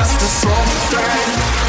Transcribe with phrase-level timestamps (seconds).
[0.00, 1.59] just a small thing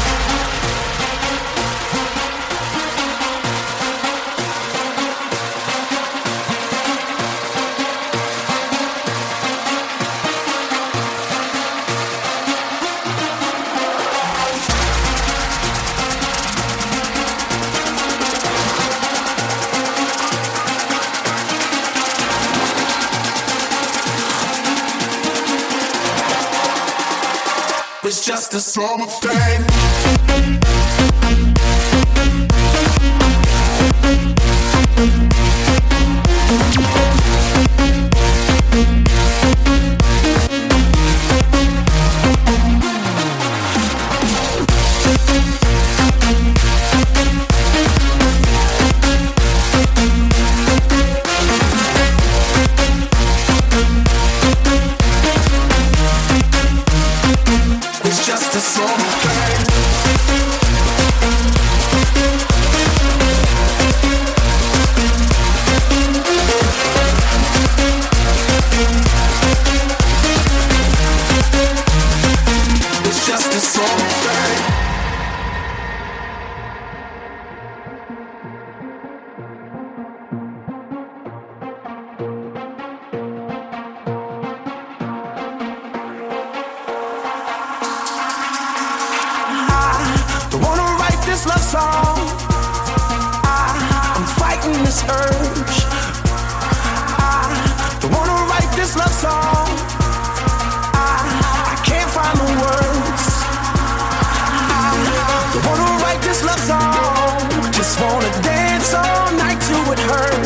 [28.12, 30.81] was just a summer thing.
[91.32, 92.18] This love song.
[93.40, 93.72] I,
[94.16, 95.78] I'm fighting this urge.
[97.16, 97.48] I
[98.00, 99.64] don't wanna write this love song.
[100.92, 101.24] I,
[101.72, 103.24] I can't find the words.
[104.76, 104.92] I
[105.56, 107.40] don't wanna write this love song.
[107.72, 110.44] Just wanna dance all night to it hurt.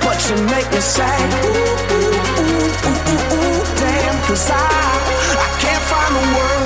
[0.00, 4.68] But you make me say, ooh, ooh, ooh, ooh, ooh, ooh, damn, cause I,
[5.44, 6.57] I can't find the words.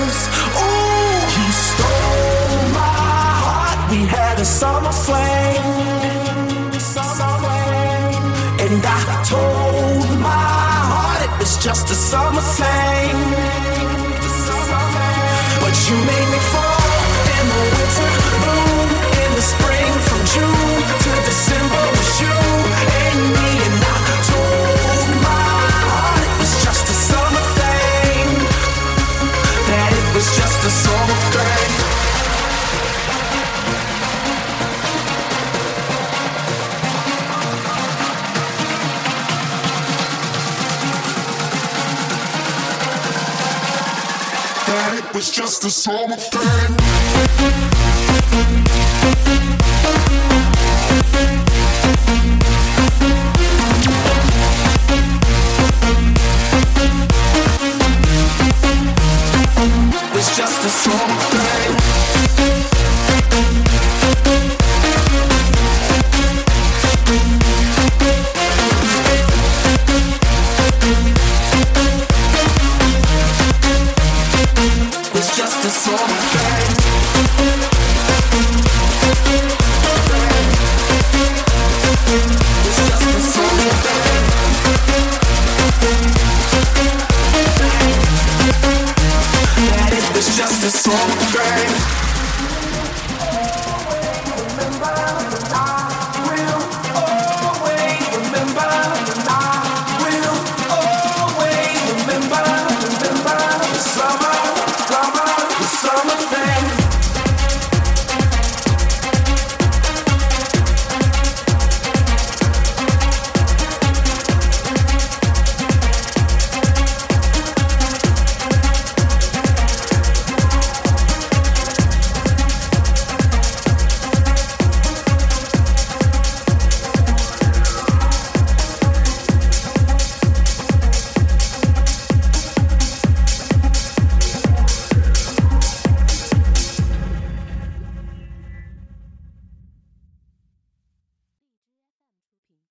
[8.72, 10.48] And I told my
[10.92, 13.16] heart it was just a summer thing.
[15.60, 16.41] But you made me
[44.72, 46.82] That it was just a summer thing.
[90.62, 91.61] That it